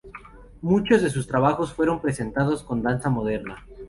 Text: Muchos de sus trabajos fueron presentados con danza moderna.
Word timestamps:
Muchos 0.63 1.03
de 1.03 1.11
sus 1.11 1.27
trabajos 1.27 1.73
fueron 1.73 2.01
presentados 2.01 2.63
con 2.63 2.81
danza 2.81 3.11
moderna. 3.11 3.63